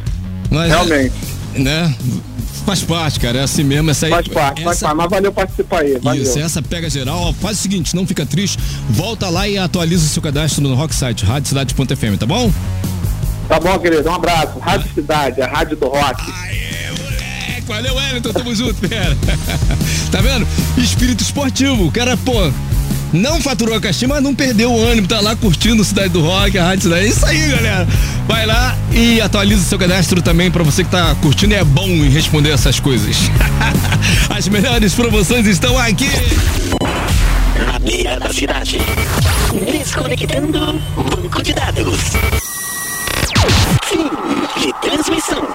Mas, 0.49 0.69
Realmente. 0.69 1.13
Né? 1.55 1.95
Faz 2.65 2.81
parte, 2.83 3.19
cara. 3.19 3.39
É 3.39 3.43
assim 3.43 3.63
mesmo. 3.63 3.89
Essa 3.89 4.05
aí, 4.05 4.11
Faz 4.11 4.27
parte, 4.27 4.63
faz 4.63 4.77
essa, 4.77 4.85
parte. 4.87 4.97
Mas 4.97 5.09
valeu 5.09 5.31
participar 5.33 5.79
aí. 5.81 5.97
Valeu. 6.01 6.21
Isso, 6.23 6.37
essa 6.39 6.61
pega 6.61 6.89
geral. 6.89 7.33
Faz 7.41 7.57
o 7.57 7.61
seguinte, 7.61 7.95
não 7.95 8.05
fica 8.05 8.25
triste. 8.25 8.59
Volta 8.89 9.29
lá 9.29 9.47
e 9.47 9.57
atualiza 9.57 10.05
o 10.05 10.09
seu 10.09 10.21
cadastro 10.21 10.61
no 10.61 10.75
Rock 10.75 10.93
Site, 10.93 11.25
radiocidade.fm, 11.25 12.17
tá 12.19 12.25
bom? 12.25 12.51
Tá 13.47 13.59
bom, 13.59 13.77
querido. 13.79 14.07
Um 14.09 14.13
abraço. 14.13 14.59
Rádio 14.59 14.89
Cidade, 14.93 15.41
a 15.41 15.47
rádio 15.47 15.75
do 15.75 15.87
rock. 15.87 16.21
Aê, 16.43 16.91
moleque! 16.91 17.61
Valeu, 17.67 17.95
Wellington, 17.95 18.31
tamo 18.31 18.53
junto, 18.55 18.75
pera. 18.87 19.17
tá 20.11 20.21
vendo? 20.21 20.47
Espírito 20.77 21.21
esportivo. 21.23 21.87
O 21.87 21.91
cara, 21.91 22.15
pô, 22.17 22.51
não 23.13 23.41
faturou 23.41 23.75
a 23.75 23.81
caixinha, 23.81 24.09
mas 24.09 24.23
não 24.23 24.33
perdeu 24.33 24.71
o 24.71 24.85
ânimo. 24.85 25.07
Tá 25.07 25.19
lá 25.19 25.35
curtindo 25.35 25.83
Cidade 25.83 26.09
do 26.09 26.21
Rock, 26.21 26.57
a 26.57 26.65
Rádio 26.65 26.83
Cidade. 26.83 27.05
É 27.05 27.07
isso 27.07 27.25
aí, 27.25 27.49
galera. 27.49 27.87
Vai 28.27 28.45
lá 28.45 28.77
e 28.91 29.19
atualiza 29.19 29.61
o 29.61 29.65
seu 29.65 29.77
cadastro 29.77 30.21
também 30.21 30.49
pra 30.49 30.63
você 30.63 30.83
que 30.83 30.89
tá 30.89 31.15
curtindo. 31.15 31.53
É 31.53 31.63
bom 31.63 31.87
em 31.87 32.09
responder 32.09 32.51
essas 32.51 32.79
coisas. 32.79 33.17
As 34.29 34.47
melhores 34.47 34.93
promoções 34.93 35.45
estão 35.45 35.77
aqui. 35.77 36.09
Na 37.65 37.79
beira 37.79 38.19
da 38.19 38.31
cidade. 38.33 38.79
Desconectando 39.71 40.81
banco 40.95 41.41
de 41.43 41.53
dados. 41.53 41.99
Fim 43.83 44.09
de 44.61 44.73
transmissão. 44.81 45.47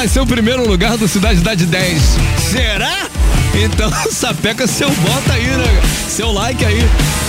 Vai 0.00 0.08
ser 0.08 0.20
o 0.20 0.26
primeiro 0.26 0.66
lugar 0.66 0.96
do 0.96 1.06
Cidade 1.06 1.40
Cidade 1.40 1.66
10. 1.66 2.02
Será? 2.50 3.06
Então 3.52 3.92
sapeca 4.10 4.66
seu 4.66 4.88
voto 4.88 5.30
aí, 5.30 5.44
né? 5.44 5.82
Seu 6.08 6.32
like 6.32 6.64
aí. 6.64 6.82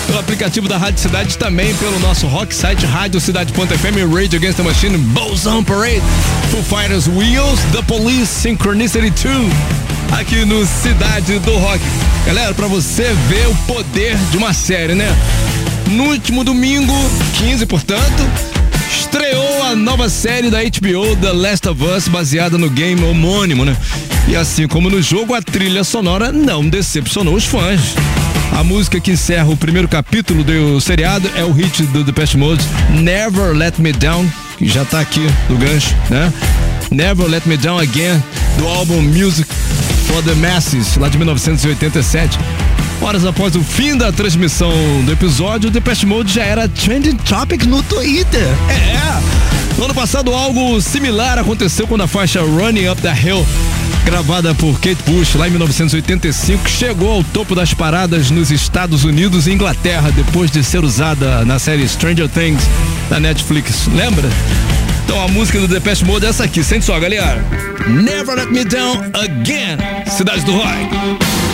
Pelo 0.08 0.20
aplicativo 0.20 0.70
da 0.70 0.78
Rádio 0.78 1.02
Cidade 1.02 1.38
também, 1.38 1.76
pelo 1.76 2.00
nosso 2.00 2.28
rock 2.28 2.56
site 2.56 2.86
radiocidade.fm, 2.86 4.16
Rage 4.16 4.38
Against 4.38 4.56
the 4.56 4.64
Machine, 4.64 4.98
Boson 4.98 5.66
Parade, 5.66 6.02
Foo 6.50 6.64
Fighters 6.64 7.10
Wheels, 7.10 7.60
The 7.74 7.82
Police, 7.82 8.28
Synchronicity 8.28 9.10
2, 9.10 9.52
aqui 10.18 10.46
no 10.46 10.66
Cidade 10.66 11.40
do 11.40 11.58
Rock. 11.58 11.84
Galera, 12.26 12.54
pra 12.54 12.68
você 12.68 13.14
ver 13.28 13.50
o 13.50 13.56
poder 13.68 14.16
de 14.32 14.38
uma 14.38 14.54
série, 14.54 14.96
né? 14.96 15.14
No 15.88 16.06
último 16.06 16.42
domingo, 16.46 16.94
15, 17.34 17.66
portanto, 17.66 18.51
estreou 19.00 19.64
a 19.64 19.76
nova 19.76 20.10
série 20.10 20.50
da 20.50 20.60
HBO 20.60 21.16
The 21.16 21.32
Last 21.32 21.68
of 21.68 21.84
Us, 21.84 22.08
baseada 22.08 22.58
no 22.58 22.70
game 22.70 23.04
homônimo, 23.04 23.64
né? 23.64 23.76
E 24.28 24.36
assim 24.36 24.68
como 24.68 24.90
no 24.90 25.02
jogo, 25.02 25.34
a 25.34 25.42
trilha 25.42 25.84
sonora 25.84 26.32
não 26.32 26.68
decepcionou 26.68 27.36
os 27.36 27.46
fãs. 27.46 27.96
A 28.52 28.64
música 28.64 29.00
que 29.00 29.12
encerra 29.12 29.50
o 29.50 29.58
primeiro 29.58 29.88
capítulo 29.88 30.44
do 30.44 30.80
seriado 30.82 31.30
é 31.36 31.44
o 31.44 31.52
hit 31.52 31.84
do 31.84 32.04
Depeche 32.04 32.38
Mode, 32.38 32.64
Never 32.90 33.56
Let 33.56 33.80
Me 33.80 33.94
Down, 33.94 34.30
que 34.58 34.68
já 34.68 34.84
tá 34.84 35.00
aqui 35.00 35.26
no 35.50 35.58
gancho, 35.58 35.96
né? 36.10 36.32
Never 36.92 37.28
Let 37.28 37.46
Me 37.46 37.56
Down 37.56 37.80
Again, 37.80 38.22
do 38.58 38.68
álbum 38.68 39.02
Music 39.02 39.50
for 40.08 40.22
the 40.24 40.34
Masses, 40.36 40.98
lá 40.98 41.08
de 41.08 41.18
1987. 41.18 42.38
Horas 43.02 43.26
após 43.26 43.56
o 43.56 43.62
fim 43.62 43.98
da 43.98 44.12
transmissão 44.12 44.72
do 45.06 45.12
episódio, 45.12 45.70
o 45.70 45.72
Depeche 45.72 46.06
Mode 46.06 46.34
já 46.34 46.44
era 46.44 46.68
trending 46.68 47.16
topic 47.18 47.64
no 47.66 47.82
Twitter. 47.84 48.48
É! 48.70 49.52
No 49.78 49.86
ano 49.86 49.94
passado, 49.94 50.34
algo 50.34 50.80
similar 50.82 51.40
aconteceu 51.40 51.88
quando 51.88 52.02
a 52.02 52.08
faixa 52.08 52.42
Running 52.42 52.88
Up 52.90 53.02
the 53.02 53.12
Hill, 53.12 53.44
gravada 54.06 54.54
por 54.54 54.80
Kate 54.80 55.02
Bush 55.06 55.34
lá 55.36 55.48
em 55.48 55.52
1985, 55.52 56.70
chegou 56.70 57.12
ao 57.12 57.24
topo 57.24 57.56
das 57.56 57.74
paradas 57.74 58.30
nos 58.30 58.52
Estados 58.52 59.04
Unidos 59.04 59.48
e 59.48 59.52
Inglaterra, 59.52 60.12
depois 60.12 60.52
de 60.52 60.64
ser 60.64 60.84
usada 60.84 61.44
na 61.46 61.58
série 61.58 61.88
Stranger 61.88 62.30
Things 62.30 62.62
da 63.10 63.20
Netflix. 63.20 63.88
Lembra? 63.96 64.30
Então 65.06 65.24
a 65.24 65.28
música 65.28 65.60
do 65.60 65.68
Depeche 65.68 66.06
Mode 66.06 66.26
é 66.26 66.30
essa 66.30 66.44
aqui, 66.44 66.64
sente 66.64 66.86
só, 66.86 67.00
galera. 67.00 67.44
Never 67.88 68.36
Let 68.36 68.52
Me 68.52 68.64
Down 68.64 69.02
Again, 69.14 69.78
Cidade 70.08 70.46
do 70.46 70.54
Rock. 70.54 71.51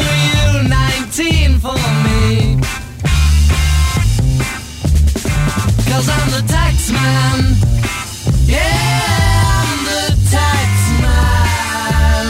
For 0.00 0.16
you, 0.28 0.68
19 0.68 1.58
for 1.58 1.80
me. 2.04 2.58
Cause 5.88 6.06
I'm 6.08 6.28
the 6.36 6.42
tax 6.46 6.90
man. 6.90 7.38
Yeah, 8.46 9.60
I'm 9.60 9.84
the 9.90 10.04
tax 10.30 10.70
man. 11.04 12.26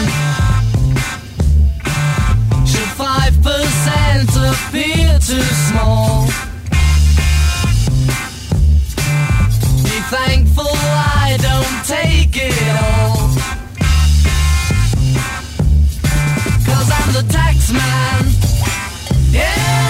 Should 2.65 2.91
5% 2.97 4.35
appear 4.51 5.19
too 5.19 5.47
small? 5.67 6.20
Man. 17.73 18.25
Yeah, 19.31 19.80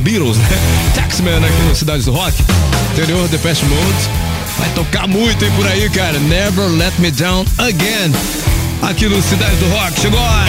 The 0.00 0.10
Beatles, 0.10 0.38
né? 0.38 0.46
Taxman 0.94 1.44
aqui 1.44 1.62
no 1.68 1.74
Cidade 1.74 2.04
do 2.04 2.12
Rock, 2.12 2.34
interior 2.92 3.22
de 3.24 3.36
Depeche 3.36 3.64
Mode. 3.66 4.10
Vai 4.58 4.68
tocar 4.70 5.06
muito 5.06 5.44
aí 5.44 5.50
por 5.52 5.66
aí, 5.66 5.90
cara. 5.90 6.18
Never 6.20 6.68
Let 6.68 6.92
Me 6.98 7.10
Down 7.10 7.44
Again. 7.58 8.12
Aqui 8.82 9.06
no 9.08 9.20
Cidade 9.20 9.56
do 9.56 9.68
Rock. 9.68 10.00
Chegou 10.00 10.20
a. 10.20 10.46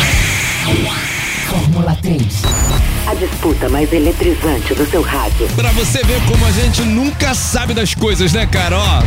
Fórmula 1.50 1.98
3. 2.02 2.91
A 3.12 3.14
disputa 3.14 3.68
mais 3.68 3.92
eletrizante 3.92 4.74
do 4.74 4.90
seu 4.90 5.02
rádio. 5.02 5.46
Pra 5.54 5.70
você 5.74 6.02
ver 6.02 6.22
como 6.22 6.46
a 6.46 6.52
gente 6.52 6.82
nunca 6.84 7.36
sabe 7.36 7.74
das 7.74 7.94
coisas, 7.94 8.32
né, 8.32 8.46
cara? 8.46 8.78
Ó, 8.78 9.04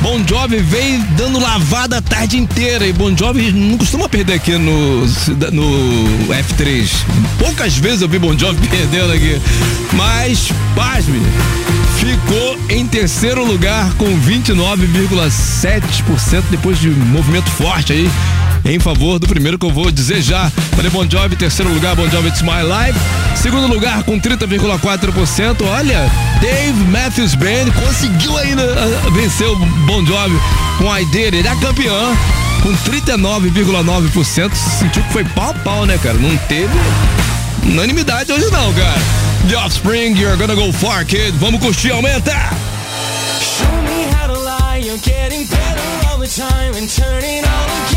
Bon 0.00 0.24
Jovi 0.24 0.58
vem 0.58 1.00
dando 1.16 1.40
lavada 1.40 1.96
a 1.96 2.00
tarde 2.00 2.38
inteira 2.38 2.86
e 2.86 2.92
Bon 2.92 3.12
Jovi 3.16 3.50
não 3.50 3.76
costuma 3.76 4.08
perder 4.08 4.34
aqui 4.34 4.52
no, 4.52 5.00
no 5.00 6.28
F3. 6.28 6.88
Poucas 7.40 7.76
vezes 7.76 8.02
eu 8.02 8.08
vi 8.08 8.20
Bon 8.20 8.38
Jovi 8.38 8.64
perdendo 8.70 9.12
aqui. 9.12 9.42
Mas, 9.94 10.52
pasme, 10.76 11.20
ficou 11.98 12.56
em 12.68 12.86
terceiro 12.86 13.44
lugar 13.44 13.92
com 13.94 14.06
29,7% 14.20 16.44
depois 16.52 16.78
de 16.78 16.88
um 16.88 16.94
movimento 16.94 17.50
forte 17.50 17.94
aí 17.94 18.08
em 18.64 18.78
favor 18.78 19.18
do 19.18 19.26
primeiro 19.26 19.58
que 19.58 19.66
eu 19.66 19.70
vou 19.70 19.90
dizer 19.90 20.22
já. 20.22 20.50
Falei 20.76 20.90
Bon 20.90 21.08
Jovi, 21.08 21.36
terceiro 21.36 21.72
lugar, 21.72 21.94
Bon 21.96 22.08
Jovi 22.08 22.28
It's 22.28 22.42
My 22.42 22.62
Life. 22.62 22.98
Segundo 23.36 23.66
lugar 23.66 24.02
com 24.04 24.20
30,4%. 24.20 25.62
Olha, 25.66 26.10
Dave 26.40 26.84
Matthews 26.90 27.34
Band 27.34 27.70
conseguiu 27.84 28.36
ainda 28.38 28.62
ah, 28.62 29.10
vencer 29.10 29.48
o 29.48 29.56
Bon 29.56 30.04
Jovi 30.04 30.38
com 30.78 30.90
a 30.90 31.00
ideia. 31.00 31.28
Ele 31.28 31.48
é 31.48 31.56
campeão 31.56 32.16
com 32.62 32.72
39,9%. 32.90 34.52
Sentiu 34.54 35.02
que 35.02 35.12
foi 35.12 35.24
pau 35.24 35.54
pau, 35.64 35.86
né, 35.86 35.98
cara? 35.98 36.18
Não 36.18 36.36
teve 36.48 36.70
unanimidade 37.64 38.32
hoje 38.32 38.50
não, 38.50 38.72
cara. 38.74 39.00
The 39.48 39.56
Offspring, 39.56 40.18
You're 40.18 40.36
Gonna 40.36 40.54
Go 40.54 40.72
Far, 40.72 41.04
kid. 41.06 41.32
Vamos 41.38 41.60
curtir, 41.60 41.92
aumenta! 41.92 42.34
Show 43.40 43.66
me 43.82 44.04
how 44.14 44.26
to 44.26 44.38
lie, 44.38 44.82
you're 44.84 44.98
getting 44.98 45.46
better 45.46 46.08
all 46.08 46.18
the 46.18 46.26
time 46.26 46.74
and 46.76 46.88
turning 46.88 47.44
all 47.44 47.68
one 47.68 47.89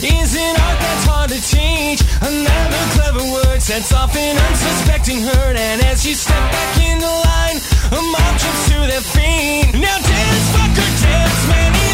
is 0.00 0.34
an 0.36 0.56
art 0.56 0.78
that's 0.80 1.04
hard 1.04 1.28
to 1.30 1.40
teach. 1.40 2.00
Another 2.24 2.84
clever 2.96 3.24
word 3.28 3.60
sets 3.60 3.92
off 3.92 4.16
an 4.16 4.36
unsuspecting 4.36 5.20
hurt, 5.20 5.56
and 5.56 5.82
as 5.84 6.06
you 6.06 6.14
step 6.14 6.40
back 6.50 6.72
in 6.80 6.98
the 6.98 7.12
line, 7.28 7.58
a 7.92 8.00
mob 8.00 8.34
jumps 8.40 8.64
to 8.72 8.78
their 8.88 9.04
feet. 9.04 9.76
Now 9.76 9.98
dance, 10.00 10.46
fucker, 10.56 10.90
dance, 11.02 11.48
man, 11.48 11.91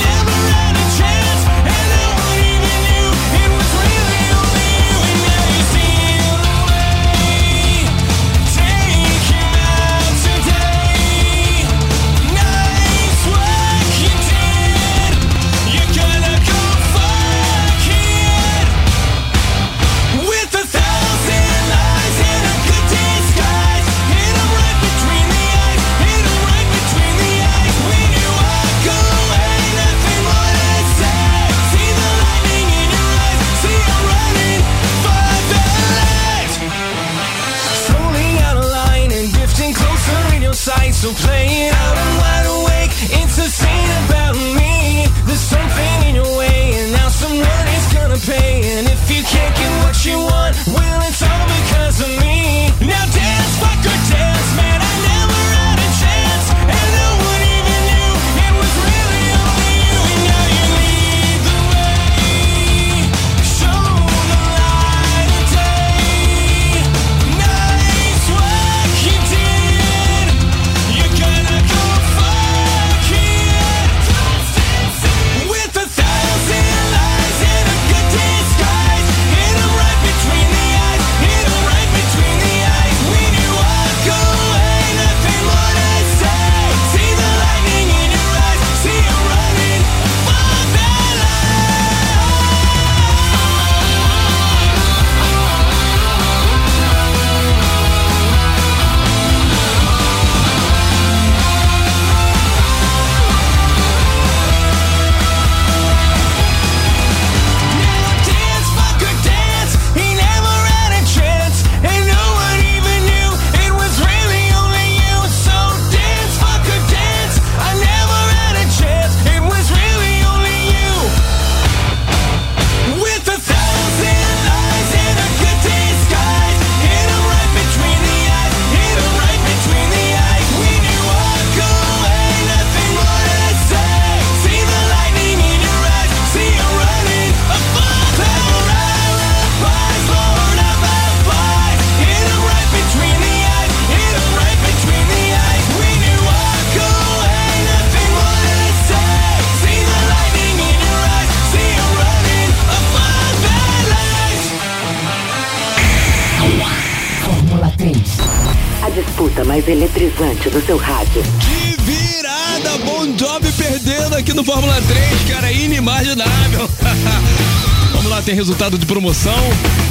tem 168.29 168.35
resultado 168.35 168.77
de 168.77 168.85
promoção. 168.85 169.43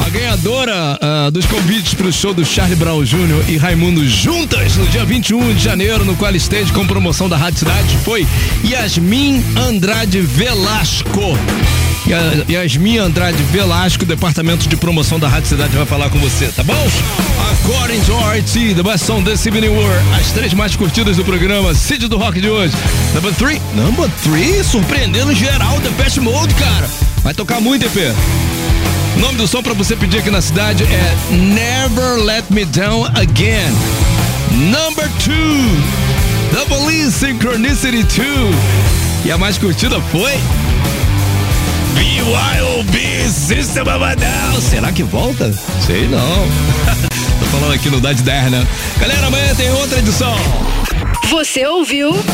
A 0.06 0.10
ganhadora 0.10 1.00
ah, 1.02 1.30
dos 1.32 1.44
convites 1.48 1.96
para 1.96 2.06
o 2.06 2.14
show 2.14 2.36
do 2.36 2.46
Charlie 2.46 2.76
Brown 2.76 3.04
Jr. 3.04 3.50
e 3.50 3.58
Raimundo 3.58 4.08
juntas 4.08 4.76
no 4.76 4.86
dia 4.86 5.04
21 5.04 5.56
de 5.56 5.64
janeiro, 5.64 6.06
no 6.06 6.16
qual 6.16 6.36
Stage 6.36 6.72
com 6.72 6.86
promoção 6.86 7.28
da 7.28 7.36
Rádio 7.36 7.58
Cidade, 7.58 7.98
foi 8.06 8.28
Yasmin 8.64 9.44
Andrade 9.56 10.22
Velasco. 10.22 11.36
E 12.08 12.54
Yasmin 12.54 13.00
Andrade 13.00 13.44
Velasco, 13.52 14.06
departamento 14.06 14.70
de 14.70 14.78
promoção 14.78 15.20
da 15.20 15.28
Rádio 15.28 15.50
Cidade, 15.50 15.76
vai 15.76 15.86
falar 15.86 16.10
com 16.10 16.18
você, 16.20 16.48
tá 16.48 16.64
bom? 16.64 16.88
According 17.52 18.00
to 18.02 18.14
RT, 18.14 18.76
the 18.76 18.84
best 18.84 19.06
song 19.06 19.26
this 19.26 19.46
evening 19.46 19.68
were 19.68 20.00
as 20.18 20.32
três 20.32 20.54
mais 20.54 20.74
curtidas 20.74 21.18
do 21.18 21.26
programa 21.26 21.74
Cid 21.76 22.08
do 22.08 22.18
Rock 22.18 22.40
de 22.40 22.50
hoje. 22.50 22.74
Number 23.14 23.34
three, 23.34 23.62
number 23.76 24.10
three, 24.24 24.64
surpreendendo 24.64 25.36
geral, 25.36 25.82
The 25.82 25.90
Best 26.02 26.22
Mode, 26.22 26.54
cara. 26.56 26.88
Vai 27.24 27.34
tocar 27.34 27.60
muito, 27.60 27.86
EP. 27.86 28.16
O 29.18 29.20
nome 29.20 29.38
do 29.38 29.46
som 29.46 29.62
pra 29.62 29.74
você 29.74 29.94
pedir 29.94 30.20
aqui 30.20 30.32
na 30.32 30.42
cidade 30.42 30.86
é 30.86 31.36
Never 31.36 32.24
Let 32.24 32.46
Me 32.50 32.64
Down 32.64 33.04
Again. 33.16 33.74
Number 34.52 35.10
two, 35.26 36.54
Double 36.54 36.90
E 36.90 37.12
Synchronicity 37.12 38.04
2. 38.04 39.26
E 39.26 39.32
a 39.32 39.38
mais 39.38 39.58
curtida 39.58 40.00
foi 40.10 40.32
BYOB 42.28 43.30
System 43.30 43.88
of 43.88 44.04
a 44.04 44.14
Down. 44.14 44.60
Será 44.60 44.92
que 44.92 45.02
volta? 45.02 45.50
Sei 45.86 46.10
não. 46.10 46.20
Tô 47.40 47.46
falando 47.46 47.74
aqui 47.74 47.90
no 47.90 48.02
Dade 48.02 48.22
10, 48.22 48.52
né? 48.52 48.68
Galera, 49.00 49.28
amanhã 49.28 49.56
tem 49.56 49.72
outra 49.72 50.00
edição. 50.00 50.36
Você 51.30 51.66
ouviu? 51.66 52.12
Rock. 52.12 52.28